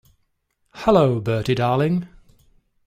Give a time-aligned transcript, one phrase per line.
[0.77, 2.07] Hullo, Bertie, darling.